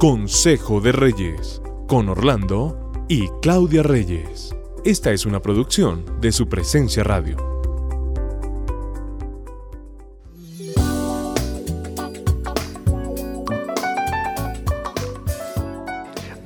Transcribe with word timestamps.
Consejo 0.00 0.80
de 0.80 0.92
Reyes, 0.92 1.60
con 1.86 2.08
Orlando 2.08 2.90
y 3.06 3.28
Claudia 3.42 3.82
Reyes. 3.82 4.56
Esta 4.82 5.12
es 5.12 5.26
una 5.26 5.42
producción 5.42 6.06
de 6.22 6.32
su 6.32 6.48
presencia 6.48 7.04
radio. 7.04 7.36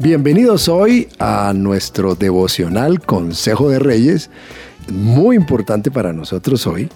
Bienvenidos 0.01 0.69
hoy 0.69 1.07
a 1.21 1.53
nuestro 1.55 2.17
devocional 2.17 2.99
Consejo 2.99 3.69
de 3.69 3.79
Reyes. 3.79 4.31
Muy 4.91 5.37
importante 5.37 5.93
para 5.93 6.13
nosotros 6.13 6.67
hoy. 6.67 6.89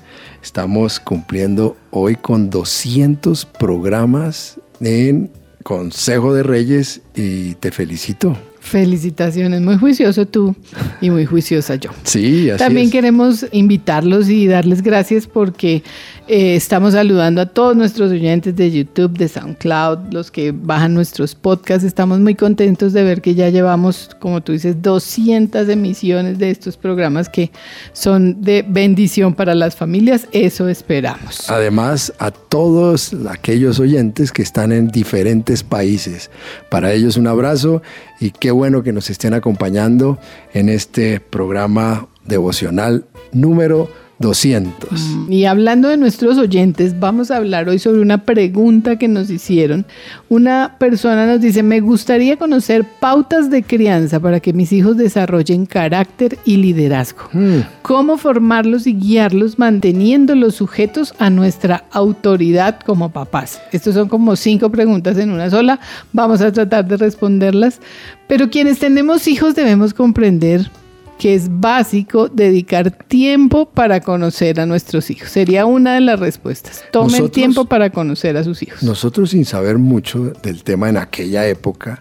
Estamos 0.43 0.99
cumpliendo 0.99 1.77
hoy 1.93 2.17
con 2.17 2.51
200 2.51 3.45
programas 3.45 4.59
en 4.81 5.31
Consejo 5.63 6.33
de 6.33 6.43
Reyes 6.43 7.01
y 7.15 7.55
te 7.57 7.71
felicito. 7.71 8.37
Felicitaciones, 8.69 9.63
muy 9.63 9.79
juicioso 9.79 10.27
tú 10.27 10.55
y 11.01 11.09
muy 11.11 11.25
juiciosa 11.25 11.77
yo. 11.77 11.91
Sí, 12.03 12.51
así 12.51 12.59
También 12.59 12.87
es. 12.87 12.93
queremos 12.93 13.47
invitarlos 13.53 14.29
y 14.29 14.47
darles 14.47 14.83
gracias 14.83 15.27
porque 15.27 15.83
eh, 16.29 16.57
estamos 16.57 16.93
saludando 16.93 17.41
a 17.41 17.47
todos 17.47 17.75
nuestros 17.75 18.13
oyentes 18.13 18.55
de 18.55 18.71
YouTube, 18.71 19.17
de 19.17 19.29
SoundCloud, 19.29 20.13
los 20.13 20.31
que 20.31 20.53
bajan 20.53 20.93
nuestros 20.93 21.35
podcasts. 21.35 21.85
Estamos 21.85 22.21
muy 22.21 22.35
contentos 22.35 22.93
de 22.93 23.03
ver 23.05 23.23
que 23.23 23.35
ya 23.35 23.49
llevamos, 23.49 24.11
como 24.21 24.43
tú 24.43 24.53
dices, 24.53 24.83
200 24.83 25.67
emisiones 25.71 26.39
de 26.39 26.51
estos 26.51 26.77
programas 26.77 27.31
que 27.31 27.51
son 27.95 28.43
de 28.43 28.63
bendición 28.69 29.33
para 29.35 29.55
las 29.55 29.75
familias. 29.75 30.29
Eso 30.33 30.69
esperamos. 30.69 31.49
Además, 31.49 32.13
a 32.19 32.31
todos 32.31 33.15
aquellos 33.31 33.81
oyentes 33.81 34.31
que 34.31 34.43
están 34.43 34.73
en 34.73 34.89
diferentes 34.89 35.63
países. 35.63 36.31
Para 36.69 36.93
ellos 36.93 37.17
un 37.17 37.27
abrazo 37.27 37.81
y 38.21 38.33
qué 38.33 38.51
bueno 38.59 38.83
que 38.83 38.93
nos 38.93 39.09
estén 39.09 39.35
acompañando 39.35 40.19
en 40.53 40.69
este 40.69 41.21
programa 41.21 42.09
devocional 42.25 43.05
número 43.31 43.89
200. 44.19 45.01
Y 45.29 45.45
hablando 45.45 45.89
de 45.89 45.97
nuestros 45.97 46.39
oyentes, 46.39 46.99
vamos 46.99 47.31
a 47.31 47.37
hablar 47.37 47.69
hoy 47.69 47.79
sobre 47.79 48.01
una 48.01 48.25
pregunta 48.25 48.97
que 48.99 49.07
nos 49.07 49.31
hicieron. 49.31 49.87
Una 50.29 50.75
persona 50.79 51.27
nos 51.27 51.41
dice, 51.41 51.63
me 51.63 51.81
gustaría 51.81 52.37
conocer 52.37 52.85
pautas 52.99 53.49
de 53.49 53.63
crianza 53.63 54.19
para 54.19 54.41
que 54.41 54.53
mis 54.53 54.73
hijos 54.73 54.97
desarrollen 54.97 55.67
carácter 55.67 56.37
y 56.45 56.57
liderazgo. 56.57 57.29
Mm, 57.33 57.59
¿Cómo 57.83 58.19
formarlos 58.19 58.89
y 58.89 58.95
guiarlos 58.95 59.59
manteniéndolos 59.59 60.57
sujetos 60.57 61.15
a 61.21 61.31
nuestra 61.31 61.85
autoridad 61.93 62.81
como 62.81 63.11
papás? 63.11 63.61
Estos 63.71 63.95
son 63.95 64.09
como 64.09 64.35
cinco 64.35 64.71
preguntas 64.71 65.17
en 65.19 65.31
una 65.31 65.49
sola. 65.49 65.79
Vamos 66.13 66.41
a 66.41 66.51
tratar 66.51 66.89
de 66.89 66.97
responderlas. 66.97 67.81
Pero 68.27 68.51
quienes 68.51 68.81
tenemos 68.81 69.29
hijos 69.29 69.55
debemos 69.55 69.95
comprender 69.95 70.71
que 71.19 71.35
es 71.35 71.49
básico 71.51 72.29
dedicar 72.29 72.91
tiempo 72.91 73.69
para 73.69 74.01
conocer 74.01 74.61
a 74.61 74.67
nuestros 74.67 75.11
hijos. 75.11 75.29
Sería 75.31 75.67
una 75.67 75.95
de 75.95 76.01
las 76.01 76.21
respuestas. 76.21 76.85
Tomen 76.93 77.11
Nosotros- 77.13 77.33
tiempo 77.33 77.65
para 77.65 77.91
conocer 77.91 78.37
a 78.37 78.45
sus 78.45 78.63
hijos. 78.63 78.83
Nosotros 78.83 79.31
sin 79.31 79.45
saber 79.45 79.79
mucho 79.79 80.33
del 80.43 80.63
tema 80.63 80.89
en 80.89 80.97
aquella 80.97 81.47
época, 81.47 82.01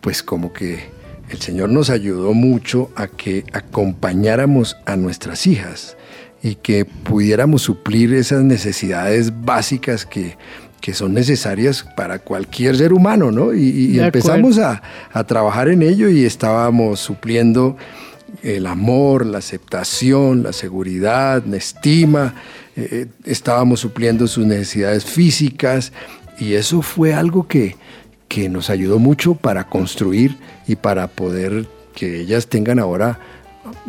pues 0.00 0.22
como 0.22 0.52
que 0.52 0.94
el 1.28 1.38
Señor 1.40 1.68
nos 1.70 1.90
ayudó 1.90 2.32
mucho 2.34 2.90
a 2.96 3.08
que 3.08 3.44
acompañáramos 3.52 4.76
a 4.86 4.96
nuestras 4.96 5.46
hijas 5.46 5.96
y 6.42 6.54
que 6.56 6.84
pudiéramos 6.84 7.62
suplir 7.62 8.14
esas 8.14 8.42
necesidades 8.44 9.32
básicas 9.44 10.06
que, 10.06 10.36
que 10.80 10.94
son 10.94 11.14
necesarias 11.14 11.84
para 11.96 12.18
cualquier 12.20 12.76
ser 12.76 12.92
humano, 12.92 13.30
¿no? 13.32 13.52
Y, 13.54 13.68
y 13.96 13.98
empezamos 14.00 14.58
a, 14.58 14.82
a 15.12 15.24
trabajar 15.24 15.68
en 15.68 15.82
ello 15.82 16.08
y 16.08 16.24
estábamos 16.24 17.00
supliendo 17.00 17.76
el 18.42 18.66
amor, 18.66 19.26
la 19.26 19.38
aceptación, 19.38 20.42
la 20.42 20.52
seguridad, 20.52 21.44
la 21.44 21.56
estima, 21.56 22.34
eh, 22.76 23.06
estábamos 23.24 23.80
supliendo 23.80 24.26
sus 24.26 24.46
necesidades 24.46 25.04
físicas 25.04 25.92
y 26.38 26.54
eso 26.54 26.82
fue 26.82 27.14
algo 27.14 27.46
que, 27.46 27.76
que 28.28 28.48
nos 28.48 28.70
ayudó 28.70 28.98
mucho 28.98 29.34
para 29.34 29.64
construir 29.64 30.36
y 30.66 30.76
para 30.76 31.08
poder 31.08 31.66
que 31.94 32.20
ellas 32.20 32.48
tengan 32.48 32.78
ahora 32.78 33.18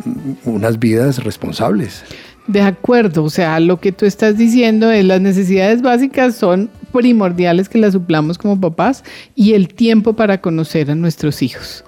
mm, 0.04 0.48
unas 0.48 0.78
vidas 0.78 1.22
responsables. 1.22 2.04
De 2.46 2.62
acuerdo, 2.62 3.24
o 3.24 3.30
sea, 3.30 3.60
lo 3.60 3.78
que 3.78 3.92
tú 3.92 4.06
estás 4.06 4.38
diciendo 4.38 4.90
es 4.90 5.04
las 5.04 5.20
necesidades 5.20 5.82
básicas 5.82 6.34
son 6.34 6.70
primordiales 6.92 7.68
que 7.68 7.78
las 7.78 7.92
suplamos 7.92 8.38
como 8.38 8.60
papás 8.60 9.04
y 9.34 9.54
el 9.54 9.68
tiempo 9.74 10.14
para 10.14 10.40
conocer 10.40 10.90
a 10.90 10.94
nuestros 10.94 11.42
hijos. 11.42 11.84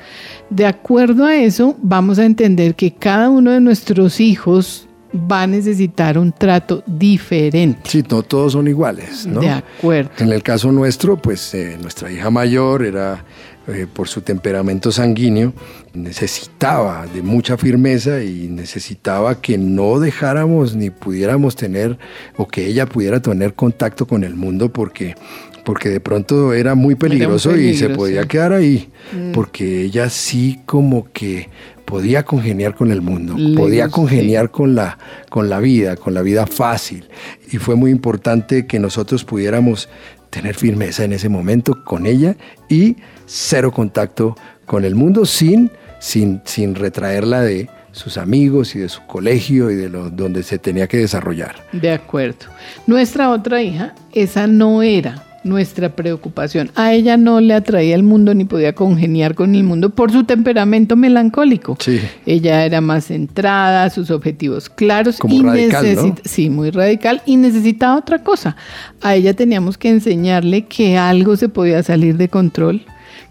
De 0.50 0.66
acuerdo 0.66 1.25
a 1.27 1.37
eso, 1.37 1.77
vamos 1.83 2.19
a 2.19 2.25
entender 2.25 2.75
que 2.75 2.93
cada 2.93 3.28
uno 3.28 3.53
de 3.53 3.60
nuestros 3.60 4.21
hijos 4.21 4.89
va 5.15 5.43
a 5.43 5.47
necesitar 5.47 6.19
un 6.19 6.32
trato 6.32 6.82
diferente. 6.87 7.81
Sí, 7.84 8.04
no 8.09 8.22
todos 8.22 8.53
son 8.53 8.69
iguales, 8.69 9.26
¿no? 9.26 9.41
De 9.41 9.50
acuerdo. 9.50 10.10
En 10.19 10.32
el 10.32 10.43
caso 10.43 10.71
nuestro, 10.72 11.16
pues 11.16 11.53
eh, 11.54 11.76
nuestra 11.81 12.10
hija 12.10 12.31
mayor 12.31 12.84
era, 12.84 13.25
eh, 13.69 13.87
por 13.93 14.09
su 14.09 14.21
temperamento 14.21 14.93
sanguíneo, 14.93 15.53
necesitaba 15.94 17.06
de 17.06 17.22
mucha 17.22 17.56
firmeza 17.56 18.22
y 18.22 18.48
necesitaba 18.48 19.41
que 19.41 19.59
no 19.59 19.98
dejáramos 19.98 20.75
ni 20.76 20.91
pudiéramos 20.91 21.56
tener, 21.56 21.98
o 22.37 22.47
que 22.47 22.66
ella 22.66 22.87
pudiera 22.87 23.21
tener 23.21 23.54
contacto 23.54 24.06
con 24.06 24.22
el 24.22 24.34
mundo 24.37 24.72
porque, 24.72 25.16
porque 25.65 25.88
de 25.88 26.00
pronto 26.00 26.53
era 26.53 26.75
muy 26.75 26.94
peligroso, 26.94 27.56
y 27.56 27.75
se 27.75 27.91
podía 27.91 28.22
sí. 28.22 28.28
quedar 28.28 28.53
ahí, 28.53 28.88
porque 29.32 29.82
ella 29.82 30.09
sí 30.09 30.60
como 30.66 31.10
que 31.12 31.48
podía 31.91 32.23
congeniar 32.23 32.75
con 32.75 32.91
el 32.91 33.03
mundo, 33.03 33.34
Le 33.37 33.56
podía 33.56 33.89
congeniar 33.89 34.51
con 34.51 34.75
la, 34.75 34.99
con 35.28 35.51
la 35.51 35.61
vida, 35.61 35.97
con 35.97 36.15
la 36.15 36.23
vida 36.23 36.47
fácil. 36.47 37.09
Y 37.51 37.59
fue 37.59 37.75
muy 37.75 37.91
importante 37.91 38.67
que 38.67 38.78
nosotros 38.78 39.25
pudiéramos 39.25 39.89
tener 40.31 40.55
firmeza 40.55 41.05
en 41.05 41.12
ese 41.12 41.28
momento 41.28 41.84
con 41.84 42.06
ella 42.06 42.37
y 42.69 42.97
cero 43.27 43.73
contacto 43.73 44.37
con 44.65 44.84
el 44.84 44.95
mundo 44.95 45.27
sin, 45.27 45.71
sin, 45.99 46.41
sin 46.45 46.77
retraerla 46.77 47.43
de 47.43 47.69
sus 47.93 48.17
amigos 48.17 48.77
y 48.77 48.78
de 48.78 48.89
su 48.89 49.05
colegio 49.07 49.71
y 49.71 49.75
de 49.75 49.89
lo, 49.89 50.11
donde 50.11 50.45
se 50.45 50.59
tenía 50.59 50.87
que 50.87 50.97
desarrollar. 50.97 51.57
De 51.72 51.91
acuerdo. 51.91 52.47
Nuestra 52.87 53.31
otra 53.31 53.61
hija, 53.62 53.95
esa 54.12 54.47
no 54.47 54.83
era 54.83 55.29
nuestra 55.43 55.95
preocupación. 55.97 56.71
A 56.75 56.93
ella 56.93 57.17
no 57.17 57.41
le 57.41 57.55
atraía 57.55 57.95
el 57.95 58.03
mundo 58.03 58.34
ni 58.34 58.45
podía 58.45 58.75
congeniar 58.75 59.34
con 59.34 59.55
el 59.55 59.65
mundo 59.65 59.91
por 59.91 60.12
su 60.12 60.25
temperamento 60.25 60.97
melancólico. 60.97 61.77
Sí. 61.81 62.01
Ella 62.27 62.65
era 62.65 62.81
más 62.81 63.06
centrada, 63.06 63.89
sus 63.91 64.11
objetivos 64.11 64.69
claros 64.69 65.19
Como 65.19 65.34
y 65.34 65.43
radical, 65.43 65.97
¿no? 65.97 66.15
sí, 66.25 66.51
muy 66.51 66.71
radical 66.71 67.23
y 67.27 67.37
necesitaba 67.37 67.97
otra 67.97 68.23
cosa. 68.23 68.56
A 69.01 69.15
ella 69.15 69.34
teníamos 69.34 69.78
que 69.78 69.89
enseñarle 69.89 70.67
que 70.67 70.99
algo 70.99 71.37
se 71.37 71.49
podía 71.49 71.83
salir 71.83 72.17
de 72.17 72.28
control, 72.28 72.83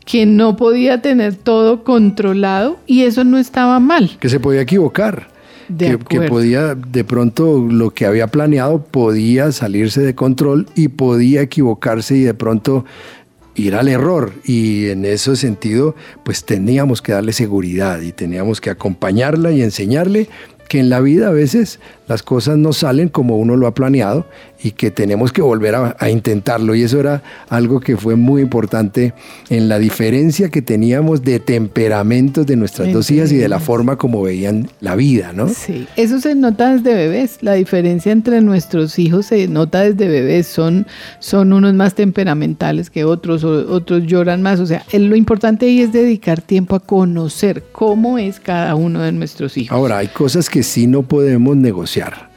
que 0.05 0.25
no 0.25 0.55
podía 0.55 1.01
tener 1.01 1.35
todo 1.35 1.83
controlado 1.83 2.79
y 2.87 3.03
eso 3.03 3.23
no 3.23 3.37
estaba 3.37 3.79
mal. 3.79 4.17
Que 4.19 4.29
se 4.29 4.39
podía 4.39 4.61
equivocar. 4.61 5.38
De 5.69 5.97
que, 5.99 6.21
podía, 6.21 6.75
de 6.75 7.03
pronto, 7.03 7.59
lo 7.59 7.91
que 7.91 8.05
había 8.05 8.27
planeado 8.27 8.83
podía 8.83 9.51
salirse 9.51 10.01
de 10.01 10.15
control 10.15 10.67
y 10.75 10.89
podía 10.89 11.41
equivocarse 11.41 12.17
y 12.17 12.21
de 12.21 12.33
pronto 12.33 12.85
ir 13.55 13.75
al 13.75 13.87
error. 13.87 14.33
Y 14.43 14.87
en 14.87 15.05
ese 15.05 15.35
sentido, 15.35 15.95
pues 16.23 16.43
teníamos 16.43 17.01
que 17.01 17.11
darle 17.11 17.33
seguridad 17.33 18.01
y 18.01 18.11
teníamos 18.11 18.61
que 18.61 18.69
acompañarla 18.69 19.51
y 19.51 19.61
enseñarle 19.61 20.27
que 20.69 20.79
en 20.79 20.89
la 20.89 21.01
vida 21.01 21.27
a 21.27 21.31
veces 21.31 21.79
las 22.07 22.23
cosas 22.23 22.57
no 22.57 22.71
salen 22.73 23.09
como 23.09 23.37
uno 23.37 23.55
lo 23.57 23.67
ha 23.67 23.73
planeado 23.73 24.25
y 24.63 24.71
que 24.71 24.91
tenemos 24.91 25.31
que 25.31 25.41
volver 25.41 25.75
a, 25.75 25.95
a 25.99 26.09
intentarlo. 26.09 26.73
Y 26.75 26.83
eso 26.83 26.99
era 26.99 27.21
algo 27.49 27.79
que 27.79 27.97
fue 27.97 28.15
muy 28.15 28.41
importante 28.41 29.13
en 29.49 29.67
la 29.69 29.77
diferencia 29.79 30.49
que 30.49 30.61
teníamos 30.61 31.23
de 31.23 31.39
temperamentos 31.39 32.45
de 32.45 32.55
nuestras 32.55 32.91
dos 32.93 33.09
hijas 33.11 33.31
y 33.31 33.37
de 33.37 33.47
la 33.47 33.59
forma 33.59 33.95
como 33.97 34.21
veían 34.21 34.69
la 34.81 34.95
vida, 34.95 35.33
¿no? 35.33 35.47
Sí, 35.49 35.87
eso 35.95 36.19
se 36.19 36.35
nota 36.35 36.73
desde 36.75 36.93
bebés. 36.95 37.37
La 37.41 37.53
diferencia 37.53 38.11
entre 38.11 38.41
nuestros 38.41 38.97
hijos 38.99 39.27
se 39.27 39.47
nota 39.47 39.81
desde 39.81 40.07
bebés. 40.07 40.47
Son, 40.47 40.87
son 41.19 41.53
unos 41.53 41.73
más 41.73 41.95
temperamentales 41.95 42.89
que 42.89 43.05
otros, 43.05 43.43
o- 43.43 43.71
otros 43.73 44.03
lloran 44.05 44.41
más. 44.41 44.59
O 44.59 44.65
sea, 44.65 44.83
lo 44.93 45.15
importante 45.15 45.65
ahí 45.67 45.81
es 45.81 45.91
dedicar 45.93 46.41
tiempo 46.41 46.75
a 46.75 46.79
conocer 46.79 47.63
cómo 47.71 48.17
es 48.17 48.39
cada 48.39 48.75
uno 48.75 49.01
de 49.01 49.11
nuestros 49.11 49.57
hijos. 49.57 49.75
Ahora, 49.75 49.99
hay 49.99 50.07
cosas 50.07 50.49
que 50.49 50.58
sí 50.63 50.87
no 50.87 51.03
podemos 51.03 51.55
negociar. 51.55 52.29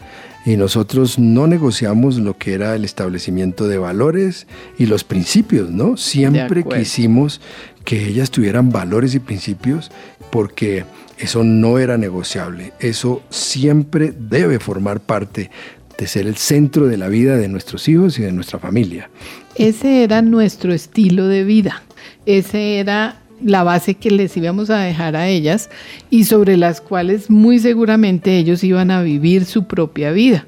Y 0.44 0.56
nosotros 0.56 1.18
no 1.20 1.46
negociamos 1.46 2.16
lo 2.18 2.36
que 2.36 2.54
era 2.54 2.74
el 2.74 2.84
establecimiento 2.84 3.68
de 3.68 3.78
valores 3.78 4.48
y 4.76 4.86
los 4.86 5.04
principios, 5.04 5.70
¿no? 5.70 5.96
Siempre 5.96 6.64
quisimos 6.64 7.40
que 7.84 8.08
ellas 8.08 8.30
tuvieran 8.30 8.70
valores 8.70 9.14
y 9.14 9.20
principios 9.20 9.92
porque 10.30 10.84
eso 11.18 11.44
no 11.44 11.78
era 11.78 11.96
negociable. 11.96 12.72
Eso 12.80 13.22
siempre 13.30 14.12
debe 14.18 14.58
formar 14.58 14.98
parte 14.98 15.50
de 15.96 16.06
ser 16.08 16.26
el 16.26 16.36
centro 16.36 16.88
de 16.88 16.96
la 16.96 17.06
vida 17.06 17.36
de 17.36 17.46
nuestros 17.46 17.88
hijos 17.88 18.18
y 18.18 18.22
de 18.22 18.32
nuestra 18.32 18.58
familia. 18.58 19.10
Ese 19.54 20.02
era 20.02 20.22
nuestro 20.22 20.72
estilo 20.72 21.28
de 21.28 21.44
vida. 21.44 21.82
Esa 22.26 22.58
era 22.58 23.21
la 23.44 23.62
base 23.62 23.94
que 23.94 24.10
les 24.10 24.36
íbamos 24.36 24.70
a 24.70 24.78
dejar 24.78 25.16
a 25.16 25.28
ellas 25.28 25.70
y 26.10 26.24
sobre 26.24 26.56
las 26.56 26.80
cuales 26.80 27.30
muy 27.30 27.58
seguramente 27.58 28.36
ellos 28.36 28.64
iban 28.64 28.90
a 28.90 29.02
vivir 29.02 29.44
su 29.44 29.64
propia 29.64 30.12
vida. 30.12 30.46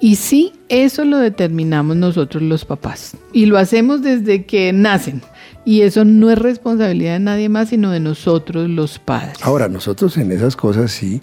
Y 0.00 0.16
sí, 0.16 0.52
eso 0.68 1.04
lo 1.04 1.18
determinamos 1.18 1.96
nosotros 1.96 2.42
los 2.42 2.64
papás. 2.64 3.16
Y 3.32 3.46
lo 3.46 3.56
hacemos 3.56 4.02
desde 4.02 4.44
que 4.44 4.72
nacen. 4.72 5.22
Y 5.64 5.80
eso 5.80 6.04
no 6.04 6.30
es 6.30 6.38
responsabilidad 6.38 7.14
de 7.14 7.20
nadie 7.20 7.48
más, 7.48 7.70
sino 7.70 7.90
de 7.90 8.00
nosotros 8.00 8.68
los 8.68 8.98
padres. 8.98 9.38
Ahora, 9.40 9.68
nosotros 9.68 10.18
en 10.18 10.30
esas 10.30 10.56
cosas 10.56 10.92
sí 10.92 11.22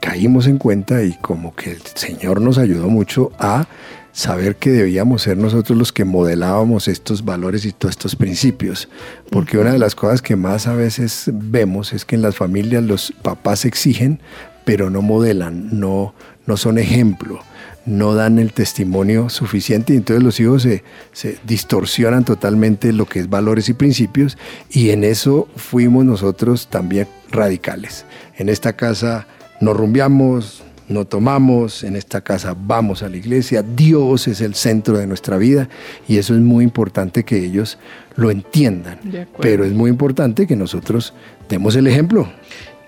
caímos 0.00 0.46
en 0.46 0.58
cuenta 0.58 1.02
y 1.02 1.14
como 1.14 1.54
que 1.54 1.72
el 1.72 1.82
Señor 1.94 2.40
nos 2.40 2.58
ayudó 2.58 2.88
mucho 2.88 3.32
a 3.38 3.66
saber 4.12 4.56
que 4.56 4.70
debíamos 4.70 5.22
ser 5.22 5.36
nosotros 5.36 5.76
los 5.76 5.92
que 5.92 6.04
modelábamos 6.04 6.88
estos 6.88 7.24
valores 7.24 7.64
y 7.64 7.72
todos 7.72 7.92
estos 7.92 8.16
principios. 8.16 8.88
Porque 9.30 9.58
una 9.58 9.72
de 9.72 9.78
las 9.78 9.94
cosas 9.94 10.22
que 10.22 10.36
más 10.36 10.66
a 10.66 10.74
veces 10.74 11.30
vemos 11.32 11.92
es 11.92 12.04
que 12.04 12.14
en 12.14 12.22
las 12.22 12.36
familias 12.36 12.82
los 12.82 13.12
papás 13.22 13.64
exigen, 13.64 14.20
pero 14.64 14.90
no 14.90 15.02
modelan, 15.02 15.80
no, 15.80 16.14
no 16.46 16.56
son 16.56 16.78
ejemplo 16.78 17.40
no 17.84 18.14
dan 18.14 18.38
el 18.38 18.52
testimonio 18.52 19.28
suficiente 19.28 19.92
y 19.92 19.96
entonces 19.96 20.22
los 20.22 20.38
hijos 20.38 20.62
se, 20.62 20.84
se, 21.12 21.38
distorsionan 21.44 22.24
totalmente 22.24 22.92
lo 22.92 23.06
que 23.06 23.18
es 23.18 23.28
valores 23.28 23.68
y 23.68 23.74
principios 23.74 24.38
y 24.70 24.90
en 24.90 25.04
eso 25.04 25.48
fuimos 25.56 26.04
nosotros 26.04 26.68
también 26.68 27.08
radicales. 27.30 28.04
En 28.36 28.48
esta 28.48 28.74
casa 28.74 29.26
nos 29.60 29.76
rumbiamos, 29.76 30.62
no 30.92 31.06
tomamos, 31.06 31.82
en 31.84 31.96
esta 31.96 32.20
casa 32.20 32.54
vamos 32.58 33.02
a 33.02 33.08
la 33.08 33.16
iglesia, 33.16 33.62
Dios 33.62 34.28
es 34.28 34.40
el 34.40 34.54
centro 34.54 34.98
de 34.98 35.06
nuestra 35.06 35.38
vida 35.38 35.68
y 36.06 36.18
eso 36.18 36.34
es 36.34 36.40
muy 36.40 36.64
importante 36.64 37.24
que 37.24 37.44
ellos 37.44 37.78
lo 38.16 38.30
entiendan, 38.30 38.98
pero 39.40 39.64
es 39.64 39.72
muy 39.72 39.90
importante 39.90 40.46
que 40.46 40.56
nosotros 40.56 41.14
demos 41.48 41.74
el 41.76 41.86
ejemplo 41.86 42.28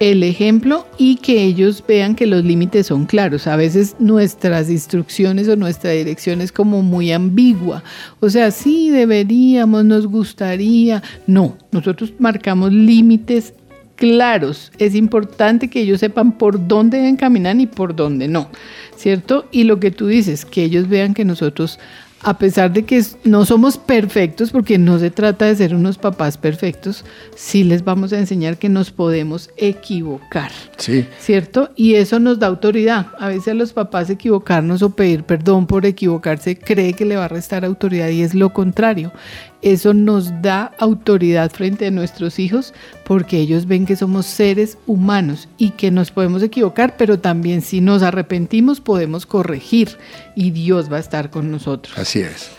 el 0.01 0.23
ejemplo 0.23 0.87
y 0.99 1.17
que 1.17 1.45
ellos 1.45 1.83
vean 1.87 2.15
que 2.15 2.27
los 2.27 2.45
límites 2.45 2.89
son 2.89 3.07
claros. 3.07 3.47
A 3.47 3.57
veces 3.57 3.97
nuestras 3.99 4.69
instrucciones 4.71 5.49
o 5.49 5.57
nuestra 5.57 5.91
dirección 5.91 6.41
es 6.41 6.53
como 6.53 6.83
muy 6.83 7.13
ambigua. 7.13 7.83
O 8.21 8.29
sea, 8.29 8.51
sí 8.51 8.91
deberíamos, 8.91 9.85
nos 9.85 10.07
gustaría. 10.07 11.03
No, 11.27 11.57
nosotros 11.71 12.13
marcamos 12.19 12.73
límites 12.73 13.55
claros. 13.97 14.73
Es 14.79 14.95
importante 14.95 15.69
que 15.69 15.81
ellos 15.81 16.01
sepan 16.01 16.33
por 16.33 16.67
dónde 16.67 16.99
deben 16.99 17.17
caminar 17.17 17.59
y 17.61 17.67
por 17.67 17.95
dónde 17.95 18.29
no, 18.29 18.49
¿cierto? 18.97 19.47
Y 19.51 19.65
lo 19.65 19.81
que 19.81 19.91
tú 19.91 20.07
dices, 20.07 20.45
que 20.45 20.65
ellos 20.65 20.89
vean 20.89 21.15
que 21.15 21.25
nosotros 21.25 21.79
a 22.25 22.39
pesar 22.39 22.73
de 22.73 22.85
que 22.85 23.05
no 23.25 23.45
somos 23.45 23.77
perfectos, 23.77 24.51
porque 24.51 24.79
no 24.79 24.99
se 24.99 25.11
trata 25.11 25.45
de 25.45 25.55
ser 25.55 25.75
unos 25.75 25.99
papás 25.99 26.39
perfectos, 26.39 27.05
sí 27.37 27.65
les 27.65 27.85
vamos 27.85 28.13
a 28.13 28.19
enseñar 28.19 28.57
que 28.57 28.71
nos 28.71 28.91
podemos 28.91 29.51
equivocar. 29.59 30.51
Sí. 30.79 31.07
¿Cierto? 31.21 31.71
Y 31.77 31.97
eso 31.97 32.19
nos 32.21 32.39
da 32.39 32.47
autoridad. 32.47 33.09
A 33.19 33.29
veces 33.29 33.49
a 33.49 33.55
los 33.55 33.75
papás 33.75 34.09
equivocarnos 34.09 34.83
o 34.83 34.91
pedir 34.91 35.25
perdón 35.25 35.67
por 35.67 35.85
equivocarse 35.85 36.59
cree 36.59 36.95
que 36.95 37.05
le 37.05 37.17
va 37.17 37.27
a 37.27 37.29
restar 37.29 37.65
autoridad 37.65 38.09
y 38.09 38.23
es 38.23 38.35
lo 38.35 38.55
contrario 38.55 39.13
eso 39.65 39.95
nos 39.95 40.43
da 40.43 40.73
autoridad 40.79 41.51
frente 41.51 41.87
a 41.87 41.91
nuestros 41.91 42.39
hijos 42.39 42.75
porque 43.05 43.39
ellos 43.39 43.67
ven 43.67 43.87
que 43.87 43.97
somos 43.97 44.27
seres 44.27 44.77
humanos 44.87 45.49
y 45.57 45.71
que 45.71 45.91
nos 45.91 46.11
podemos 46.11 46.43
equivocar, 46.43 46.97
pero 46.99 47.19
también 47.19 47.63
si 47.63 47.81
nos 47.81 48.03
arrepentimos 48.03 48.81
podemos 48.81 49.25
corregir 49.25 49.97
y 50.37 50.51
Dios 50.51 50.93
va 50.93 50.99
a 50.99 51.01
estar 51.01 51.31
con 51.31 51.51
nosotros. 51.51 51.97
Así 51.99 52.21
es. 52.21 52.51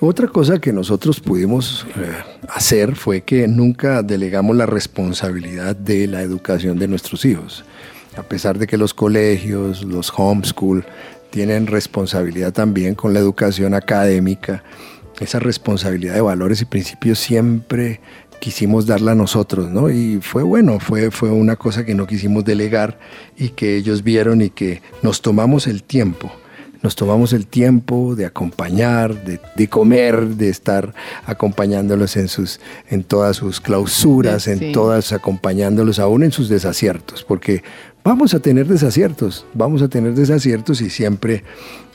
Otra 0.00 0.28
cosa 0.28 0.60
que 0.60 0.72
nosotros 0.72 1.18
pudimos 1.18 1.86
eh, 1.96 2.12
hacer 2.48 2.94
fue 2.94 3.22
que 3.22 3.48
nunca 3.48 4.02
delegamos 4.02 4.54
la 4.56 4.66
responsabilidad 4.66 5.74
de 5.74 6.06
la 6.06 6.22
educación 6.22 6.78
de 6.78 6.86
nuestros 6.88 7.24
hijos. 7.24 7.64
A 8.16 8.22
pesar 8.22 8.58
de 8.58 8.66
que 8.66 8.76
los 8.76 8.94
colegios, 8.94 9.82
los 9.82 10.12
homeschool, 10.16 10.84
tienen 11.30 11.66
responsabilidad 11.66 12.52
también 12.52 12.94
con 12.94 13.12
la 13.12 13.18
educación 13.18 13.74
académica, 13.74 14.62
esa 15.20 15.38
responsabilidad 15.38 16.14
de 16.14 16.20
valores 16.20 16.60
y 16.62 16.64
principios 16.64 17.18
siempre 17.18 18.00
quisimos 18.40 18.86
darla 18.86 19.12
a 19.12 19.14
nosotros, 19.14 19.70
¿no? 19.70 19.90
Y 19.90 20.20
fue 20.20 20.42
bueno, 20.42 20.78
fue, 20.80 21.10
fue 21.10 21.30
una 21.30 21.56
cosa 21.56 21.84
que 21.84 21.94
no 21.94 22.06
quisimos 22.06 22.44
delegar 22.44 22.98
y 23.36 23.50
que 23.50 23.76
ellos 23.76 24.02
vieron 24.02 24.42
y 24.42 24.50
que 24.50 24.82
nos 25.02 25.22
tomamos 25.22 25.66
el 25.66 25.82
tiempo. 25.82 26.30
Nos 26.82 26.96
tomamos 26.96 27.32
el 27.32 27.46
tiempo 27.46 28.14
de 28.14 28.26
acompañar, 28.26 29.24
de, 29.24 29.68
comer, 29.68 30.26
de 30.36 30.50
estar 30.50 30.94
acompañándolos 31.24 32.18
en, 32.18 32.28
sus, 32.28 32.60
en 32.90 33.04
todas 33.04 33.36
sus 33.36 33.58
clausuras, 33.62 34.46
en 34.48 34.72
todas 34.72 35.14
acompañándolos 35.14 35.98
aún 35.98 36.24
en 36.24 36.30
sus 36.30 36.50
desaciertos, 36.50 37.24
porque 37.24 37.62
vamos 38.04 38.34
a 38.34 38.38
tener 38.38 38.66
desaciertos, 38.66 39.46
vamos 39.54 39.80
a 39.80 39.88
tener 39.88 40.14
desaciertos 40.14 40.82
y 40.82 40.90
siempre 40.90 41.42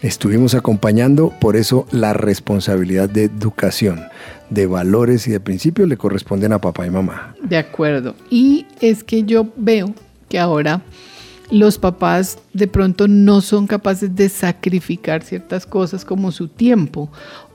estuvimos 0.02 0.56
acompañando, 0.56 1.32
por 1.40 1.56
eso 1.56 1.86
la 1.92 2.14
responsabilidad 2.14 3.08
de 3.08 3.26
educación, 3.26 4.02
de 4.50 4.66
valores 4.66 5.28
y 5.28 5.32
de 5.32 5.40
principios 5.40 5.88
le 5.88 5.98
corresponden 5.98 6.52
a 6.52 6.60
papá 6.60 6.88
y 6.88 6.90
mamá. 6.90 7.36
De 7.42 7.58
acuerdo. 7.58 8.16
Y 8.30 8.66
es 8.82 9.04
que 9.04 9.24
yo 9.24 9.48
veo 9.56 9.94
que 10.28 10.40
ahora 10.40 10.82
los 11.52 11.78
papás 11.78 12.40
de 12.54 12.68
pronto 12.68 13.08
no 13.08 13.42
son 13.42 13.68
capaces 13.68 14.16
de 14.16 14.30
sacrificar 14.30 15.24
ciertas 15.24 15.66
cosas 15.66 16.04
como 16.04 16.32
su 16.32 16.48
tiempo 16.48 17.10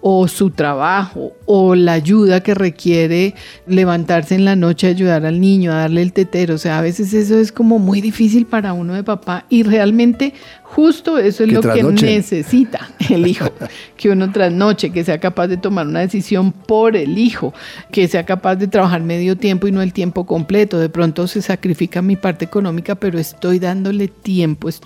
o 0.07 0.29
su 0.29 0.51
trabajo 0.51 1.33
o 1.47 1.75
la 1.75 1.95
ayuda 1.95 2.43
que 2.43 2.53
requiere 2.53 3.35
levantarse 3.67 4.35
en 4.35 4.45
la 4.45 4.55
noche 4.55 4.87
a 4.87 4.91
ayudar 4.91 5.25
al 5.25 5.41
niño, 5.41 5.73
a 5.73 5.77
darle 5.77 6.03
el 6.03 6.13
tetero. 6.13 6.57
O 6.57 6.59
sea, 6.59 6.79
a 6.79 6.83
veces 6.83 7.15
eso 7.15 7.39
es 7.39 7.51
como 7.51 7.79
muy 7.79 8.03
difícil 8.03 8.45
para 8.45 8.75
uno 8.75 8.93
de 8.93 9.03
papá 9.03 9.47
y 9.49 9.63
realmente 9.63 10.35
justo 10.63 11.19
eso 11.19 11.45
es 11.45 11.53
lo 11.53 11.63
que 11.63 11.83
necesita 11.83 12.91
el 13.09 13.27
hijo, 13.29 13.51
que 13.97 14.11
uno 14.11 14.31
trasnoche, 14.31 14.91
que 14.91 15.05
sea 15.05 15.19
capaz 15.21 15.47
de 15.47 15.57
tomar 15.57 15.87
una 15.87 16.01
decisión 16.01 16.53
por 16.53 16.97
el 16.97 17.17
hijo, 17.17 17.55
que 17.91 18.07
sea 18.07 18.27
capaz 18.27 18.57
de 18.57 18.67
trabajar 18.67 19.01
medio 19.01 19.39
tiempo 19.39 19.69
y 19.69 19.73
no 19.73 19.81
el 19.81 19.95
tiempo 19.95 20.27
completo. 20.27 20.79
De 20.79 20.91
pronto 20.91 21.27
se 21.29 21.41
sacrifica 21.41 22.03
mi 22.03 22.17
parte 22.17 22.45
económica, 22.45 22.95
pero 22.95 23.19
estoy 23.19 23.59
dándole 23.59 24.09
tiempo, 24.09 24.69
estoy 24.69 24.84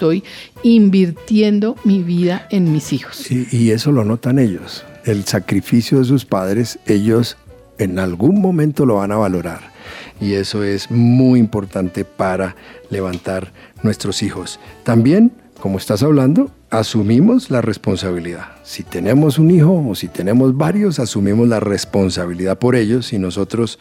invirtiendo 0.62 1.77
mi 1.85 2.03
vida 2.03 2.47
en 2.50 2.73
mis 2.73 2.93
hijos. 2.93 3.31
y 3.31 3.71
eso 3.71 3.93
lo 3.93 4.05
notan 4.05 4.39
ellos 4.39 4.85
el 5.09 5.25
sacrificio 5.25 5.99
de 5.99 6.05
sus 6.05 6.25
padres, 6.25 6.79
ellos 6.87 7.39
en 7.79 7.99
algún 7.99 8.41
momento 8.41 8.84
lo 8.84 8.96
van 8.96 9.13
a 9.13 9.17
valorar. 9.17 9.72
Y 10.20 10.34
eso 10.34 10.65
es 10.65 10.91
muy 10.91 11.41
importante 11.41 12.05
para 12.05 12.56
levantar 12.91 13.53
nuestros 13.82 14.22
hijos. 14.22 14.61
También, 14.82 15.32
como 15.61 15.79
estás 15.79 16.03
hablando, 16.03 16.51
asumimos 16.70 17.51
la 17.51 17.63
responsabilidad. 17.63 18.49
Si 18.65 18.82
tenemos 18.82 19.39
un 19.39 19.51
hijo 19.51 19.82
o 19.89 19.94
si 19.94 20.08
tenemos 20.08 20.56
varios, 20.56 20.99
asumimos 20.99 21.49
la 21.49 21.61
responsabilidad 21.61 22.58
por 22.58 22.77
ellos 22.77 23.13
y 23.13 23.19
nosotros 23.19 23.79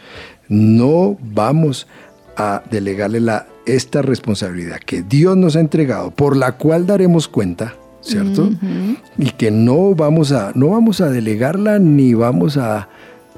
no 0.48 1.18
vamos 1.20 1.88
a 2.38 2.64
delegarle 2.72 3.20
la, 3.20 3.48
esta 3.68 4.02
responsabilidad 4.02 4.80
que 4.80 5.04
Dios 5.04 5.38
nos 5.38 5.56
ha 5.56 5.60
entregado, 5.60 6.12
por 6.12 6.36
la 6.36 6.58
cual 6.58 6.88
daremos 6.88 7.28
cuenta 7.28 7.76
¿cierto? 8.08 8.50
Y 9.18 9.32
que 9.32 9.52
no 9.52 9.94
vamos 9.94 10.32
a, 10.32 10.52
no 10.56 10.70
vamos 10.70 11.02
a 11.02 11.10
delegarla 11.10 11.80
ni 11.80 12.14
vamos 12.14 12.58
a, 12.58 12.90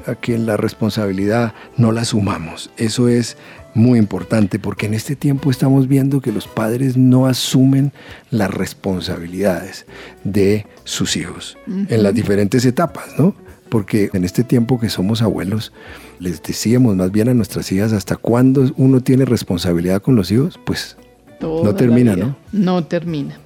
a 0.06 0.16
que 0.16 0.38
la 0.38 0.58
responsabilidad 0.58 1.54
no 1.78 1.92
la 1.92 2.02
asumamos. 2.02 2.70
Eso 2.78 3.08
es 3.08 3.38
muy 3.74 4.00
importante 4.00 4.60
porque 4.60 4.86
en 4.86 4.94
este 4.94 5.16
tiempo 5.16 5.52
estamos 5.52 5.88
viendo 5.88 6.22
que 6.22 6.32
los 6.32 6.48
padres 6.48 6.98
no 6.98 7.28
asumen 7.28 7.92
las 8.32 8.52
responsabilidades 8.52 9.86
de 10.24 10.66
sus 10.84 11.16
hijos 11.16 11.58
en 11.68 12.04
las 12.04 12.14
diferentes 12.14 12.66
etapas, 12.66 13.06
¿no? 13.18 13.36
Porque 13.70 14.10
en 14.14 14.26
este 14.26 14.44
tiempo 14.44 14.80
que 14.80 14.90
somos 14.90 15.22
abuelos, 15.22 15.72
les 16.20 16.42
decíamos 16.42 16.96
más 16.96 17.12
bien 17.12 17.30
a 17.30 17.34
nuestras 17.34 17.72
hijas, 17.72 17.94
¿hasta 17.94 18.16
cuándo 18.16 18.72
uno 18.78 19.02
tiene 19.02 19.26
responsabilidad 19.26 20.02
con 20.02 20.16
los 20.16 20.32
hijos? 20.32 20.60
Pues 20.66 20.98
no 21.42 21.76
termina, 21.76 22.16
¿no? 22.16 22.36
No 22.52 22.84
termina. 22.84 23.40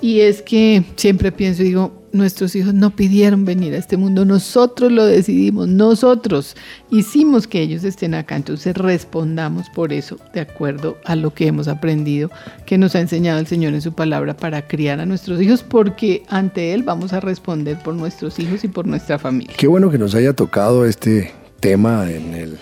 Y 0.00 0.20
es 0.20 0.42
que 0.42 0.82
siempre 0.96 1.30
pienso, 1.30 1.62
digo, 1.62 1.99
nuestros 2.12 2.56
hijos 2.56 2.74
no 2.74 2.90
pidieron 2.90 3.44
venir 3.44 3.74
a 3.74 3.78
este 3.78 3.96
mundo, 3.96 4.24
nosotros 4.24 4.90
lo 4.90 5.04
decidimos, 5.04 5.68
nosotros 5.68 6.56
hicimos 6.90 7.46
que 7.46 7.60
ellos 7.60 7.84
estén 7.84 8.14
acá, 8.14 8.36
entonces 8.36 8.76
respondamos 8.76 9.68
por 9.70 9.92
eso, 9.92 10.18
de 10.34 10.40
acuerdo 10.40 10.96
a 11.04 11.16
lo 11.16 11.32
que 11.32 11.46
hemos 11.46 11.68
aprendido, 11.68 12.30
que 12.66 12.78
nos 12.78 12.94
ha 12.94 13.00
enseñado 13.00 13.38
el 13.38 13.46
Señor 13.46 13.74
en 13.74 13.82
su 13.82 13.92
palabra 13.92 14.36
para 14.36 14.66
criar 14.66 15.00
a 15.00 15.06
nuestros 15.06 15.40
hijos, 15.40 15.62
porque 15.62 16.24
ante 16.28 16.74
Él 16.74 16.82
vamos 16.82 17.12
a 17.12 17.20
responder 17.20 17.78
por 17.82 17.94
nuestros 17.94 18.38
hijos 18.38 18.64
y 18.64 18.68
por 18.68 18.86
nuestra 18.86 19.18
familia. 19.18 19.54
Qué 19.56 19.66
bueno 19.66 19.90
que 19.90 19.98
nos 19.98 20.14
haya 20.14 20.32
tocado 20.32 20.84
este 20.86 21.32
tema 21.60 22.10
en 22.10 22.34
el 22.34 22.58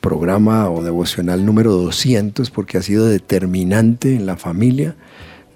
programa 0.00 0.70
o 0.70 0.82
devocional 0.82 1.44
número 1.44 1.72
200, 1.72 2.50
porque 2.50 2.78
ha 2.78 2.82
sido 2.82 3.06
determinante 3.06 4.14
en 4.14 4.26
la 4.26 4.36
familia 4.36 4.96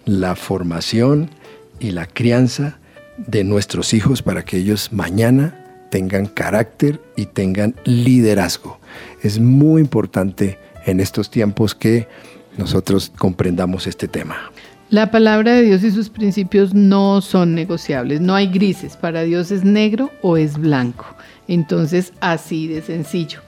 la 0.05 0.35
formación 0.35 1.31
y 1.79 1.93
la 1.93 2.07
crianza 2.07 2.79
de 3.27 3.45
nuestros 3.45 3.95
hijos 3.95 4.23
para 4.23 4.45
que 4.45 4.59
ellos 4.59 4.93
mañana 4.93 5.59
tengan 5.91 6.27
carácter 6.27 7.01
y 7.17 7.27
tengan 7.27 7.75
liderazgo. 7.85 8.79
Es 9.23 9.39
muy 9.39 9.83
importante 9.83 10.59
en 10.87 11.01
estos 11.01 11.31
tiempos 11.31 11.75
que 11.75 12.09
nosotros 12.57 13.13
comprendamos 13.19 13.87
este 13.87 14.09
tema. 14.09 14.51
La 14.91 15.11
palabra 15.11 15.55
de 15.55 15.63
Dios 15.63 15.83
y 15.85 15.91
sus 15.91 16.11
principios 16.11 16.75
no 16.75 17.23
son 17.23 17.55
negociables, 17.55 18.21
no 18.21 18.35
hay 18.35 18.49
grises, 18.49 18.97
para 18.97 19.23
Dios 19.23 19.51
es 19.51 19.65
negro 19.65 20.11
o 20.21 20.37
es 20.37 20.59
blanco. 20.59 21.07
Entonces, 21.49 22.13
así 22.21 22.69
de 22.69 22.83
sencillo. 22.83 23.41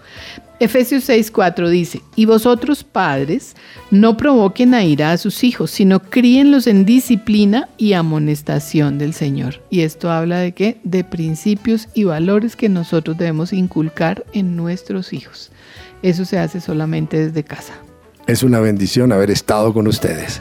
Efesios 0.61 1.09
6:4 1.09 1.69
dice, 1.69 2.01
y 2.15 2.27
vosotros 2.27 2.85
padres, 2.85 3.57
no 3.91 4.17
provoquen 4.17 4.73
a 4.75 4.85
ira 4.85 5.11
a 5.11 5.19
sus 5.19 5.43
hijos, 5.43 5.71
sino 5.71 6.01
críenlos 6.01 6.67
en 6.67 6.85
disciplina 6.85 7.69
y 7.77 7.95
amonestación 7.95 8.99
del 8.99 9.15
Señor. 9.15 9.61
Y 9.69 9.81
esto 9.81 10.11
habla 10.11 10.39
de 10.39 10.53
qué? 10.53 10.79
De 10.85 11.03
principios 11.03 11.89
y 11.93 12.05
valores 12.05 12.55
que 12.55 12.69
nosotros 12.69 13.19
debemos 13.19 13.53
inculcar 13.53 14.25
en 14.33 14.55
nuestros 14.57 15.13
hijos. 15.13 15.51
Eso 16.03 16.25
se 16.25 16.39
hace 16.39 16.61
solamente 16.61 17.17
desde 17.27 17.43
casa. 17.43 17.75
Es 18.27 18.43
una 18.43 18.61
bendición 18.61 19.13
haber 19.13 19.31
estado 19.31 19.75
con 19.75 19.87
ustedes. 19.87 20.41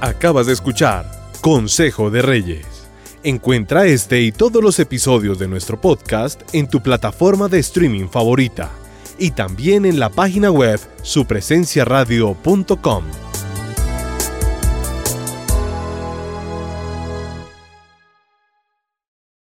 Acabas 0.00 0.46
de 0.46 0.54
escuchar 0.54 1.04
Consejo 1.42 2.10
de 2.10 2.22
Reyes. 2.22 2.88
Encuentra 3.22 3.84
este 3.84 4.22
y 4.22 4.32
todos 4.32 4.62
los 4.62 4.78
episodios 4.78 5.38
de 5.38 5.46
nuestro 5.46 5.78
podcast 5.78 6.40
en 6.54 6.68
tu 6.68 6.82
plataforma 6.82 7.48
de 7.48 7.58
streaming 7.58 8.08
favorita 8.08 8.70
y 9.18 9.32
también 9.32 9.84
en 9.84 10.00
la 10.00 10.08
página 10.08 10.50
web 10.50 10.80
supresenciaradio.com. 11.02 13.29